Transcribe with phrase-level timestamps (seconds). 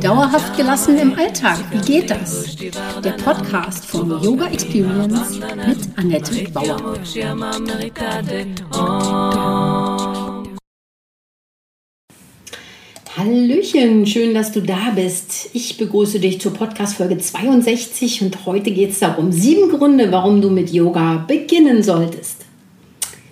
[0.00, 2.56] Dauerhaft gelassen im Alltag, wie geht das?
[3.04, 7.04] Der Podcast von Yoga Experience mit Annette Bauer.
[13.14, 15.50] Hallöchen, schön, dass du da bist.
[15.52, 20.40] Ich begrüße dich zur Podcast Folge 62 und heute geht es darum, sieben Gründe, warum
[20.40, 22.47] du mit Yoga beginnen solltest.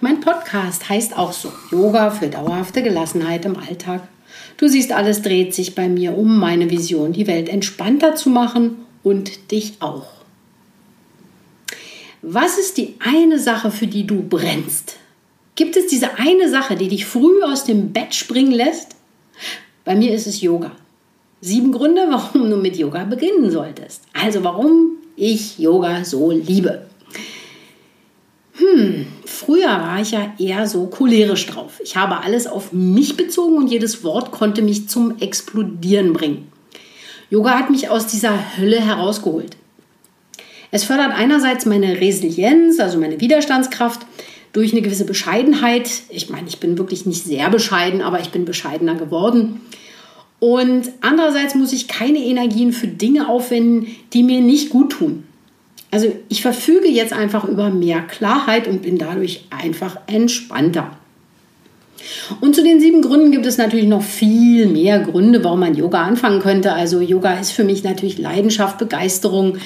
[0.00, 4.02] Mein Podcast heißt auch so Yoga für dauerhafte Gelassenheit im Alltag.
[4.56, 8.76] Du siehst, alles dreht sich bei mir um meine Vision, die Welt entspannter zu machen
[9.02, 10.06] und dich auch.
[12.22, 14.96] Was ist die eine Sache, für die du brennst?
[15.54, 18.96] Gibt es diese eine Sache, die dich früh aus dem Bett springen lässt?
[19.84, 20.72] Bei mir ist es Yoga.
[21.40, 24.02] Sieben Gründe, warum du mit Yoga beginnen solltest.
[24.12, 26.89] Also warum ich Yoga so liebe.
[28.74, 31.80] Hm, früher war ich ja eher so cholerisch drauf.
[31.82, 36.50] Ich habe alles auf mich bezogen und jedes Wort konnte mich zum Explodieren bringen.
[37.30, 39.56] Yoga hat mich aus dieser Hölle herausgeholt.
[40.72, 44.06] Es fördert einerseits meine Resilienz, also meine Widerstandskraft,
[44.52, 45.88] durch eine gewisse Bescheidenheit.
[46.08, 49.60] Ich meine, ich bin wirklich nicht sehr bescheiden, aber ich bin bescheidener geworden.
[50.38, 55.24] Und andererseits muss ich keine Energien für Dinge aufwenden, die mir nicht gut tun.
[55.90, 60.96] Also ich verfüge jetzt einfach über mehr Klarheit und bin dadurch einfach entspannter.
[62.40, 66.02] Und zu den sieben Gründen gibt es natürlich noch viel mehr Gründe, warum man Yoga
[66.02, 66.72] anfangen könnte.
[66.72, 69.58] Also Yoga ist für mich natürlich Leidenschaft, Begeisterung,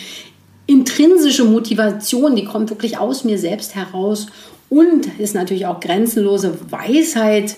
[0.66, 4.26] intrinsische Motivation, die kommt wirklich aus mir selbst heraus
[4.70, 7.56] und ist natürlich auch grenzenlose Weisheit.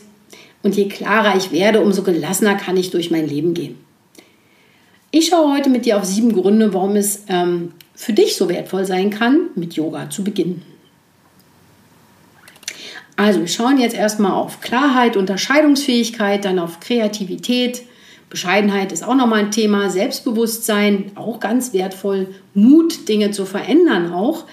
[0.62, 3.76] Und je klarer ich werde, umso gelassener kann ich durch mein Leben gehen.
[5.12, 8.84] Ich schaue heute mit dir auf sieben Gründe, warum es ähm, für dich so wertvoll
[8.84, 10.62] sein kann, mit Yoga zu beginnen.
[13.16, 17.82] Also wir schauen jetzt erstmal auf Klarheit, Unterscheidungsfähigkeit, dann auf Kreativität.
[18.28, 19.88] Bescheidenheit ist auch nochmal ein Thema.
[19.88, 22.28] Selbstbewusstsein, auch ganz wertvoll.
[22.52, 24.44] Mut, Dinge zu verändern auch.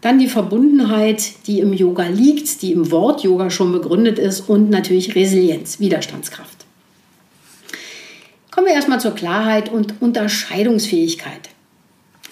[0.00, 4.48] Dann die Verbundenheit, die im Yoga liegt, die im Wort Yoga schon begründet ist.
[4.48, 6.66] Und natürlich Resilienz, Widerstandskraft.
[8.50, 11.50] Kommen wir erstmal zur Klarheit und Unterscheidungsfähigkeit.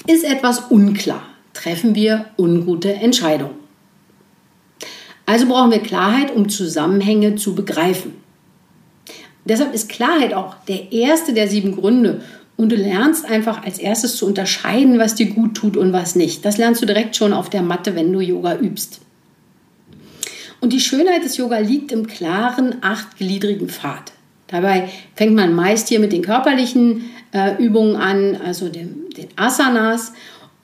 [0.07, 1.23] Ist etwas unklar,
[1.53, 3.55] treffen wir ungute Entscheidungen.
[5.27, 8.15] Also brauchen wir Klarheit, um Zusammenhänge zu begreifen.
[9.45, 12.23] Deshalb ist Klarheit auch der erste der sieben Gründe.
[12.57, 16.45] Und du lernst einfach als erstes zu unterscheiden, was dir gut tut und was nicht.
[16.45, 19.01] Das lernst du direkt schon auf der Matte, wenn du Yoga übst.
[20.61, 24.13] Und die Schönheit des Yoga liegt im klaren, achtgliedrigen Pfad.
[24.51, 30.13] Dabei fängt man meist hier mit den körperlichen äh, Übungen an, also dem, den Asanas.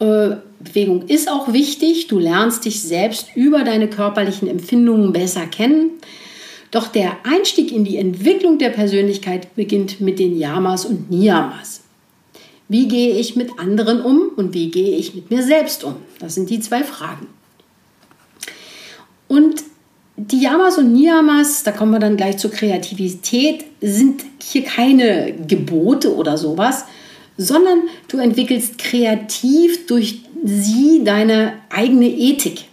[0.00, 2.08] Äh, Bewegung ist auch wichtig.
[2.08, 5.90] Du lernst dich selbst über deine körperlichen Empfindungen besser kennen.
[6.72, 11.82] Doch der Einstieg in die Entwicklung der Persönlichkeit beginnt mit den Yamas und Niyamas.
[12.68, 15.94] Wie gehe ich mit anderen um und wie gehe ich mit mir selbst um?
[16.18, 17.28] Das sind die zwei Fragen.
[19.28, 19.62] Und
[20.16, 26.14] die Yamas und Niyamas, da kommen wir dann gleich zur Kreativität, sind hier keine Gebote
[26.14, 26.86] oder sowas,
[27.36, 32.64] sondern du entwickelst kreativ durch sie deine eigene Ethik.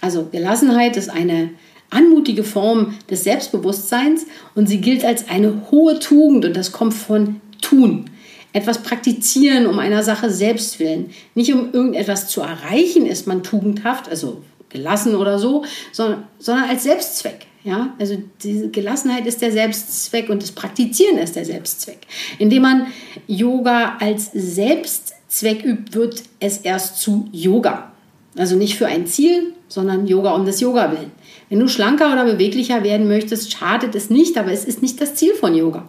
[0.00, 1.50] Also Gelassenheit ist eine
[1.90, 7.40] anmutige Form des Selbstbewusstseins und sie gilt als eine hohe Tugend und das kommt von
[7.60, 8.06] tun.
[8.54, 11.10] Etwas praktizieren um einer Sache selbst willen.
[11.34, 14.42] Nicht um irgendetwas zu erreichen ist man tugendhaft, also
[14.72, 17.46] gelassen oder so, sondern, sondern als Selbstzweck.
[17.64, 21.98] Ja, also diese Gelassenheit ist der Selbstzweck und das Praktizieren ist der Selbstzweck.
[22.38, 22.86] Indem man
[23.28, 27.92] Yoga als Selbstzweck übt, wird es erst zu Yoga.
[28.36, 31.12] Also nicht für ein Ziel, sondern Yoga um des Yoga willen.
[31.52, 35.16] Wenn du schlanker oder beweglicher werden möchtest, schadet es nicht, aber es ist nicht das
[35.16, 35.86] Ziel von Yoga.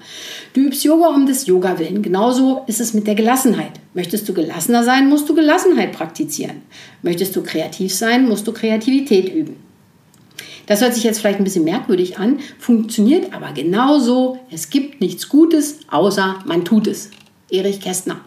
[0.51, 2.01] Du übst Yoga um des Yoga willen.
[2.01, 3.71] Genauso ist es mit der Gelassenheit.
[3.93, 6.63] Möchtest du gelassener sein, musst du Gelassenheit praktizieren.
[7.01, 9.55] Möchtest du kreativ sein, musst du Kreativität üben.
[10.65, 14.39] Das hört sich jetzt vielleicht ein bisschen merkwürdig an, funktioniert aber genauso.
[14.51, 17.09] Es gibt nichts Gutes, außer man tut es.
[17.49, 18.19] Erich Kästner.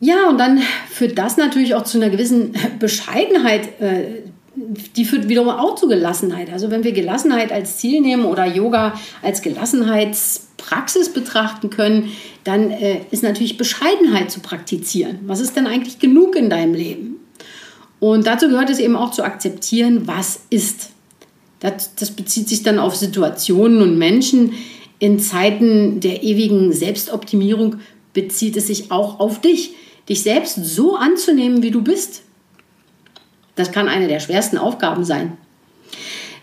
[0.00, 4.22] Ja, und dann führt das natürlich auch zu einer gewissen Bescheidenheit äh,
[4.96, 6.52] die führt wiederum auch zu Gelassenheit.
[6.52, 12.10] Also wenn wir Gelassenheit als Ziel nehmen oder Yoga als Gelassenheits Praxis betrachten können,
[12.44, 15.20] dann äh, ist natürlich Bescheidenheit zu praktizieren.
[15.26, 17.16] Was ist denn eigentlich genug in deinem Leben?
[18.00, 20.90] Und dazu gehört es eben auch zu akzeptieren, was ist.
[21.60, 24.52] Das, das bezieht sich dann auf Situationen und Menschen.
[24.98, 27.76] In Zeiten der ewigen Selbstoptimierung
[28.12, 29.74] bezieht es sich auch auf dich,
[30.08, 32.22] dich selbst so anzunehmen, wie du bist.
[33.58, 35.32] Das kann eine der schwersten Aufgaben sein.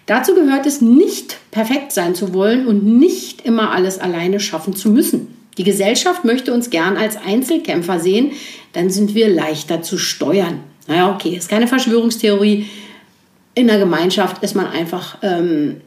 [0.05, 4.89] Dazu gehört es nicht perfekt sein zu wollen und nicht immer alles alleine schaffen zu
[4.89, 5.35] müssen.
[5.57, 8.31] Die Gesellschaft möchte uns gern als Einzelkämpfer sehen,
[8.73, 10.59] dann sind wir leichter zu steuern.
[10.87, 12.67] Naja, okay, ist keine Verschwörungstheorie.
[13.55, 15.77] In der Gemeinschaft ist man einfach ähm,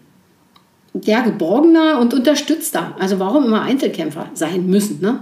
[1.05, 2.97] ja, geborgener und unterstützter.
[2.99, 5.01] Also warum immer Einzelkämpfer sein müssen.
[5.03, 5.21] Ne?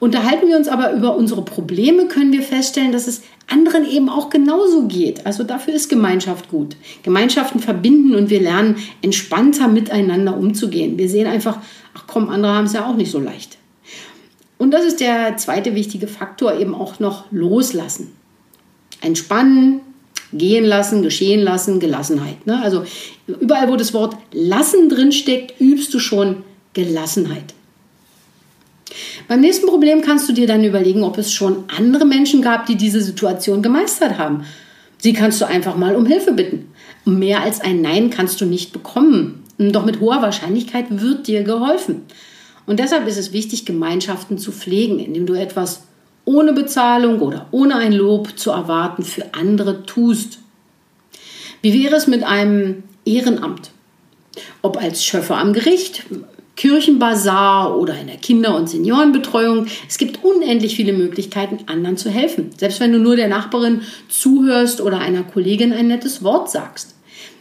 [0.00, 4.30] Unterhalten wir uns aber über unsere Probleme, können wir feststellen, dass es anderen eben auch
[4.30, 5.26] genauso geht.
[5.26, 6.74] Also dafür ist Gemeinschaft gut.
[7.02, 10.96] Gemeinschaften verbinden und wir lernen entspannter miteinander umzugehen.
[10.96, 11.58] Wir sehen einfach,
[11.94, 13.58] ach komm, andere haben es ja auch nicht so leicht.
[14.56, 18.12] Und das ist der zweite wichtige Faktor, eben auch noch loslassen.
[19.02, 19.80] Entspannen,
[20.32, 22.46] gehen lassen, geschehen lassen, Gelassenheit.
[22.46, 22.60] Ne?
[22.62, 22.84] Also
[23.26, 27.54] überall, wo das Wort lassen drin steckt, übst du schon Gelassenheit.
[29.28, 32.76] Beim nächsten Problem kannst du dir dann überlegen, ob es schon andere Menschen gab, die
[32.76, 34.44] diese Situation gemeistert haben.
[34.98, 36.72] Sie kannst du einfach mal um Hilfe bitten.
[37.04, 39.44] Mehr als ein Nein kannst du nicht bekommen.
[39.58, 42.02] Doch mit hoher Wahrscheinlichkeit wird dir geholfen.
[42.66, 45.82] Und deshalb ist es wichtig, Gemeinschaften zu pflegen, indem du etwas
[46.24, 50.38] ohne Bezahlung oder ohne ein Lob zu erwarten für andere tust.
[51.62, 53.70] Wie wäre es mit einem Ehrenamt?
[54.62, 56.04] Ob als Schöffer am Gericht,
[56.60, 59.64] Kirchenbazar oder in der Kinder- und Seniorenbetreuung.
[59.88, 62.50] Es gibt unendlich viele Möglichkeiten, anderen zu helfen.
[62.54, 63.80] Selbst wenn du nur der Nachbarin
[64.10, 66.96] zuhörst oder einer Kollegin ein nettes Wort sagst.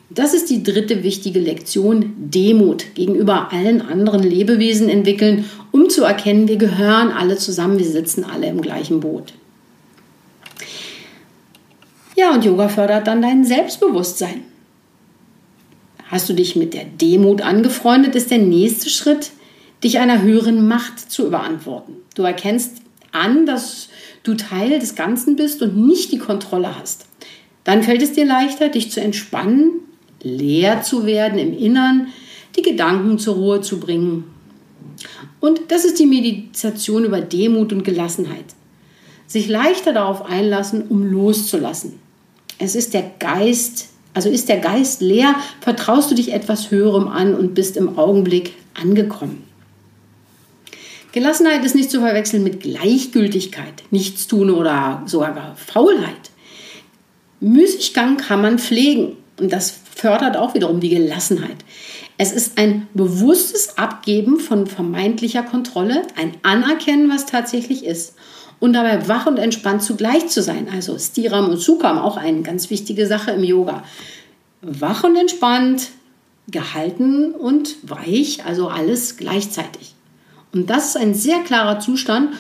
[0.10, 6.48] Das ist die dritte wichtige Lektion, Demut gegenüber allen anderen Lebewesen entwickeln, um zu erkennen,
[6.48, 9.34] wir gehören alle zusammen, wir sitzen alle im gleichen Boot.
[12.16, 14.49] Ja, und Yoga fördert dann dein Selbstbewusstsein.
[16.10, 19.30] Hast du dich mit der Demut angefreundet, ist der nächste Schritt,
[19.84, 21.98] dich einer höheren Macht zu überantworten.
[22.16, 22.78] Du erkennst
[23.12, 23.90] an, dass
[24.24, 27.06] du Teil des Ganzen bist und nicht die Kontrolle hast.
[27.64, 29.72] Dann fällt es dir leichter, dich zu entspannen,
[30.24, 32.08] leer zu werden im Innern,
[32.56, 34.24] die Gedanken zur Ruhe zu bringen.
[35.40, 38.46] Und das ist die Meditation über Demut und Gelassenheit.
[39.28, 42.00] Sich leichter darauf einlassen, um loszulassen.
[42.58, 47.36] Es ist der Geist, also ist der Geist leer, vertraust du dich etwas Höherem an
[47.36, 49.44] und bist im Augenblick angekommen.
[51.12, 56.32] Gelassenheit ist nicht zu verwechseln mit Gleichgültigkeit, Nichtstun oder sogar Faulheit.
[57.40, 61.58] Müßiggang kann man pflegen und das fördert auch wiederum die Gelassenheit.
[62.18, 68.16] Es ist ein bewusstes Abgeben von vermeintlicher Kontrolle, ein Anerkennen, was tatsächlich ist
[68.60, 70.68] und dabei wach und entspannt zugleich zu sein.
[70.74, 73.84] Also Stiram und Sukam, auch eine ganz wichtige Sache im Yoga.
[74.62, 75.90] Wach und entspannt,
[76.52, 79.94] gehalten und weich, also alles gleichzeitig.
[80.54, 82.34] Und das ist ein sehr klarer Zustand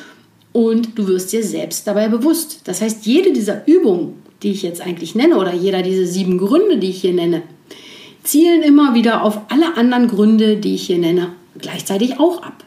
[0.51, 2.62] und du wirst dir selbst dabei bewusst.
[2.63, 6.77] Das heißt, jede dieser Übungen, die ich jetzt eigentlich nenne, oder jeder dieser sieben Gründe,
[6.77, 7.44] die ich hier nenne,
[8.24, 11.30] zielen immer wieder auf alle anderen Gründe, die ich hier nenne,
[11.60, 12.63] gleichzeitig auch ab.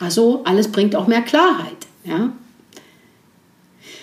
[0.00, 1.76] Also alles bringt auch mehr Klarheit.
[2.04, 2.32] Ja?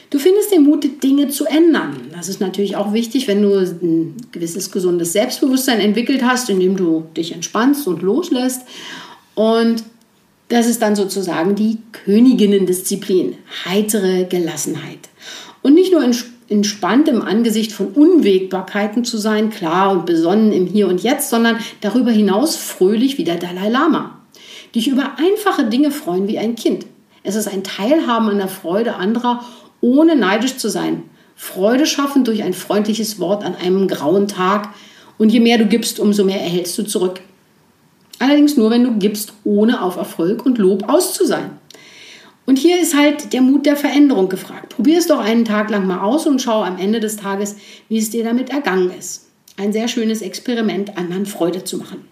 [0.09, 2.07] Du findest den Mut, Dinge zu ändern.
[2.11, 7.05] Das ist natürlich auch wichtig, wenn du ein gewisses gesundes Selbstbewusstsein entwickelt hast, indem du
[7.15, 8.61] dich entspannst und loslässt.
[9.35, 9.83] Und
[10.47, 13.35] das ist dann sozusagen die Königinnendisziplin,
[13.65, 15.09] heitere Gelassenheit.
[15.61, 16.03] Und nicht nur
[16.49, 21.59] entspannt im Angesicht von Unwägbarkeiten zu sein, klar und besonnen im Hier und Jetzt, sondern
[21.81, 24.19] darüber hinaus fröhlich wie der Dalai Lama.
[24.73, 26.87] Dich über einfache Dinge freuen wie ein Kind.
[27.21, 29.43] Es ist ein Teilhaben an der Freude anderer
[29.81, 31.03] ohne neidisch zu sein.
[31.35, 34.73] Freude schaffen durch ein freundliches Wort an einem grauen Tag.
[35.17, 37.21] Und je mehr du gibst, umso mehr erhältst du zurück.
[38.19, 41.51] Allerdings nur, wenn du gibst, ohne auf Erfolg und Lob aus sein.
[42.45, 44.69] Und hier ist halt der Mut der Veränderung gefragt.
[44.75, 47.55] Probier es doch einen Tag lang mal aus und schau am Ende des Tages,
[47.87, 49.27] wie es dir damit ergangen ist.
[49.55, 52.05] Ein sehr schönes Experiment, anderen Freude zu machen.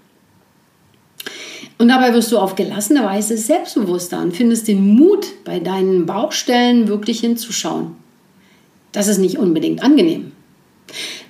[1.77, 6.87] Und dabei wirst du auf gelassene Weise selbstbewusster und findest den Mut, bei deinen Baustellen
[6.87, 7.95] wirklich hinzuschauen.
[8.91, 10.31] Das ist nicht unbedingt angenehm.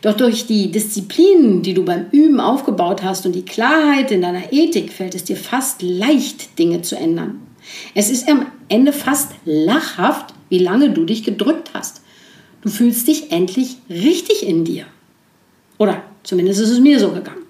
[0.01, 4.53] Doch durch die Disziplinen, die du beim Üben aufgebaut hast und die Klarheit in deiner
[4.53, 7.41] Ethik fällt es dir fast leicht, Dinge zu ändern.
[7.93, 12.01] Es ist am Ende fast lachhaft, wie lange du dich gedrückt hast.
[12.61, 14.85] Du fühlst dich endlich richtig in dir.
[15.77, 17.46] Oder zumindest ist es mir so gegangen.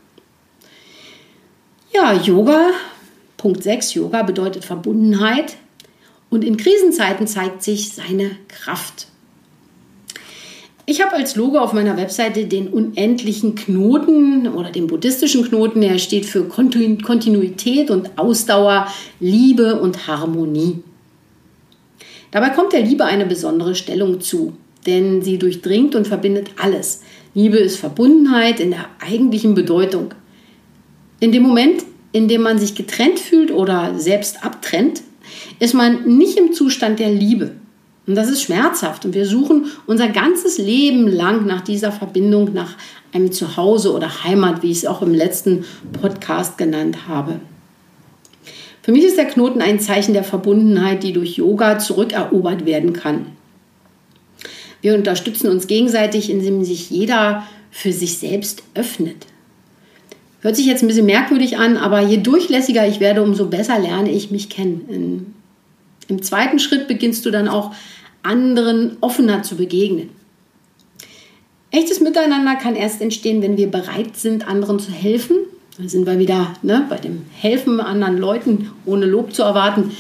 [1.98, 2.74] Ja, Yoga
[3.38, 5.56] Punkt 6, Yoga bedeutet Verbundenheit
[6.30, 9.08] und in Krisenzeiten zeigt sich seine Kraft.
[10.86, 15.82] Ich habe als Logo auf meiner Webseite den unendlichen Knoten oder den buddhistischen Knoten.
[15.82, 18.88] Er steht für Kontinuität und Ausdauer,
[19.20, 20.84] Liebe und Harmonie.
[22.30, 24.54] Dabei kommt der Liebe eine besondere Stellung zu,
[24.86, 27.02] denn sie durchdringt und verbindet alles.
[27.34, 30.14] Liebe ist Verbundenheit in der eigentlichen Bedeutung.
[31.20, 35.02] In dem Moment, in dem man sich getrennt fühlt oder selbst abtrennt,
[35.60, 37.52] ist man nicht im Zustand der Liebe.
[38.06, 39.04] Und das ist schmerzhaft.
[39.06, 42.76] Und wir suchen unser ganzes Leben lang nach dieser Verbindung, nach
[43.14, 47.40] einem Zuhause oder Heimat, wie ich es auch im letzten Podcast genannt habe.
[48.82, 53.26] Für mich ist der Knoten ein Zeichen der Verbundenheit, die durch Yoga zurückerobert werden kann.
[54.82, 59.26] Wir unterstützen uns gegenseitig, indem sich jeder für sich selbst öffnet.
[60.42, 64.12] Hört sich jetzt ein bisschen merkwürdig an, aber je durchlässiger ich werde, umso besser lerne
[64.12, 65.34] ich mich kennen.
[66.08, 67.74] Im zweiten Schritt beginnst du dann auch
[68.24, 70.10] anderen offener zu begegnen.
[71.72, 75.38] Echtes Miteinander kann erst entstehen, wenn wir bereit sind, anderen zu helfen.
[75.78, 79.92] Da sind wir wieder ne, bei dem Helfen anderen Leuten, ohne Lob zu erwarten.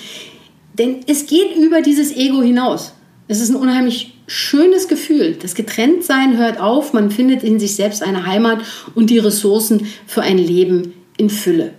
[0.77, 2.93] Denn es geht über dieses Ego hinaus.
[3.27, 5.37] Es ist ein unheimlich schönes Gefühl.
[5.41, 8.59] Das Getrenntsein hört auf, man findet in sich selbst eine Heimat
[8.93, 11.73] und die Ressourcen für ein Leben in Fülle.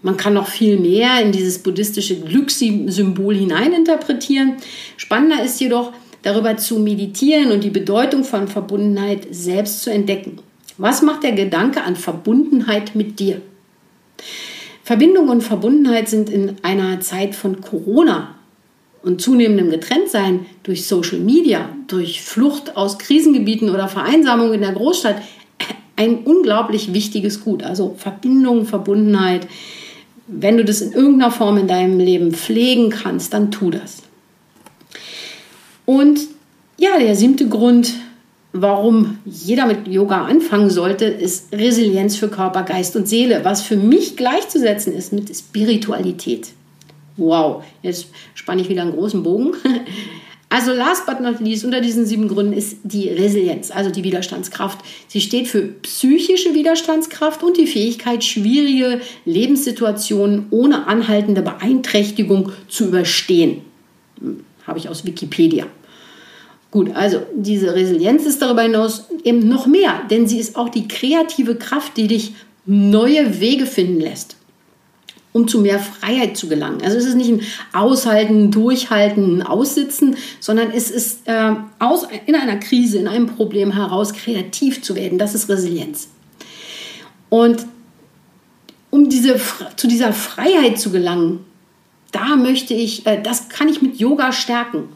[0.00, 4.54] Man kann noch viel mehr in dieses buddhistische Glückssymbol hineininterpretieren.
[4.96, 10.38] Spannender ist jedoch, darüber zu meditieren und die Bedeutung von Verbundenheit selbst zu entdecken.
[10.76, 13.40] Was macht der Gedanke an Verbundenheit mit dir?
[14.84, 18.37] Verbindung und Verbundenheit sind in einer Zeit von Corona
[19.02, 25.16] und zunehmendem Getrenntsein durch Social Media, durch Flucht aus Krisengebieten oder Vereinsamung in der Großstadt
[25.96, 27.62] ein unglaublich wichtiges Gut.
[27.62, 29.46] Also Verbindung, Verbundenheit,
[30.28, 34.02] wenn du das in irgendeiner Form in deinem Leben pflegen kannst, dann tu das.
[35.86, 36.20] Und
[36.76, 37.94] ja, der siebte Grund,
[38.52, 43.76] warum jeder mit Yoga anfangen sollte, ist Resilienz für Körper, Geist und Seele, was für
[43.76, 46.48] mich gleichzusetzen ist mit Spiritualität.
[47.18, 49.52] Wow, jetzt spanne ich wieder einen großen Bogen.
[50.50, 54.78] Also last but not least, unter diesen sieben Gründen ist die Resilienz, also die Widerstandskraft.
[55.06, 63.60] Sie steht für psychische Widerstandskraft und die Fähigkeit, schwierige Lebenssituationen ohne anhaltende Beeinträchtigung zu überstehen.
[64.20, 65.66] Hm, habe ich aus Wikipedia.
[66.70, 70.88] Gut, also diese Resilienz ist darüber hinaus eben noch mehr, denn sie ist auch die
[70.88, 72.32] kreative Kraft, die dich
[72.64, 74.37] neue Wege finden lässt
[75.32, 76.80] um zu mehr Freiheit zu gelangen.
[76.82, 77.42] Also es ist nicht ein
[77.72, 84.12] Aushalten, Durchhalten, Aussitzen, sondern es ist äh, aus, in einer Krise, in einem Problem heraus
[84.12, 85.18] kreativ zu werden.
[85.18, 86.08] Das ist Resilienz.
[87.28, 87.66] Und
[88.90, 89.40] um diese,
[89.76, 91.40] zu dieser Freiheit zu gelangen,
[92.10, 94.88] da möchte ich, äh, das kann ich mit Yoga stärken.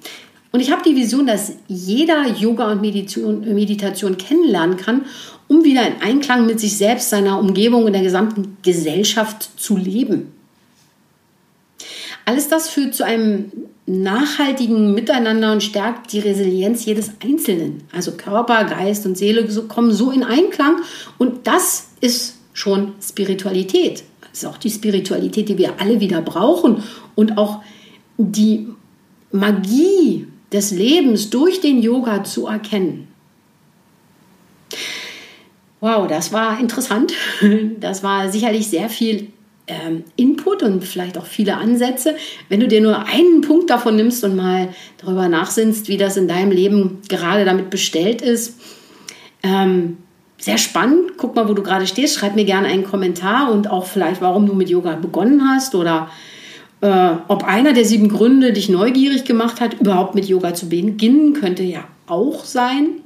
[0.51, 5.03] Und ich habe die Vision, dass jeder Yoga und Meditation, Meditation kennenlernen kann
[5.53, 10.33] um wieder in Einklang mit sich selbst, seiner Umgebung und der gesamten Gesellschaft zu leben.
[12.25, 13.53] Alles das führt zu einem
[13.85, 17.83] nachhaltigen Miteinander und stärkt die Resilienz jedes Einzelnen.
[17.93, 20.77] Also Körper, Geist und Seele kommen so in Einklang
[21.19, 24.05] und das ist schon Spiritualität.
[24.21, 26.83] Das ist auch die Spiritualität, die wir alle wieder brauchen
[27.15, 27.61] und auch
[28.17, 28.69] die
[29.33, 33.12] Magie des Lebens durch den Yoga zu erkennen.
[35.83, 37.13] Wow, das war interessant.
[37.81, 39.33] Das war sicherlich sehr viel
[39.67, 42.15] ähm, Input und vielleicht auch viele Ansätze.
[42.49, 46.29] Wenn du dir nur einen Punkt davon nimmst und mal darüber nachsinnst, wie das in
[46.29, 48.61] deinem Leben gerade damit bestellt ist,
[49.43, 49.97] ähm,
[50.39, 51.19] sehr spannend.
[51.19, 52.15] Guck mal, wo du gerade stehst.
[52.15, 56.11] Schreib mir gerne einen Kommentar und auch vielleicht, warum du mit Yoga begonnen hast oder
[56.81, 61.33] äh, ob einer der sieben Gründe dich neugierig gemacht hat, überhaupt mit Yoga zu beginnen,
[61.33, 63.02] könnte ja auch sein.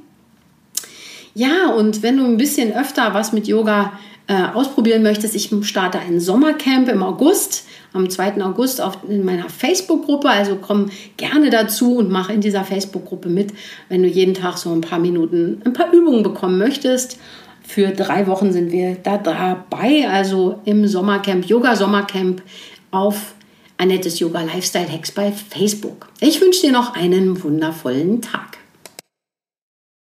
[1.37, 3.93] Ja, und wenn du ein bisschen öfter was mit Yoga
[4.25, 8.41] äh, ausprobieren möchtest, ich starte ein Sommercamp im August, am 2.
[8.43, 10.29] August auf, in meiner Facebook-Gruppe.
[10.29, 13.53] Also komm gerne dazu und mach in dieser Facebook-Gruppe mit,
[13.87, 17.19] wenn du jeden Tag so ein paar Minuten, ein paar Übungen bekommen möchtest.
[17.61, 22.41] Für drei Wochen sind wir da dabei, also im Sommercamp, Yoga-Sommercamp
[22.89, 23.35] auf
[23.77, 26.07] Annettes Yoga Lifestyle Hacks bei Facebook.
[26.19, 28.57] Ich wünsche dir noch einen wundervollen Tag.